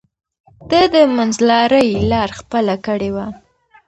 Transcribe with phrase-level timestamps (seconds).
[0.69, 3.25] ده د منځلارۍ لار خپله کړې وه.